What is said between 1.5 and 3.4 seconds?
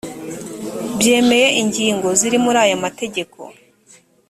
ingingo ziri muri aya mategeko